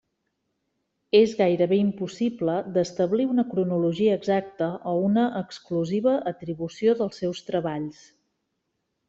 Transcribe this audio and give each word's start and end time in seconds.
És 1.17 1.33
gairebé 1.41 1.77
impossible 1.81 2.55
d'establir 2.77 3.27
una 3.33 3.45
cronologia 3.51 4.17
exacta 4.21 4.71
o 4.93 4.95
una 5.11 5.27
exclusiva 5.43 6.15
atribució 6.33 6.99
dels 7.05 7.23
seus 7.25 7.45
treballs. 7.53 8.03